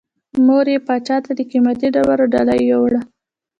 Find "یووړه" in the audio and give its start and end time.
2.69-2.99